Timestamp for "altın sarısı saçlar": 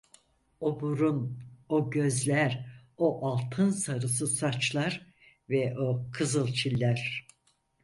3.27-5.07